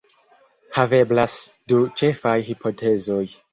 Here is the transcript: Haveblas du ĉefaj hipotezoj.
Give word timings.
Haveblas 0.77 1.35
du 1.73 1.83
ĉefaj 2.03 2.35
hipotezoj. 2.51 3.25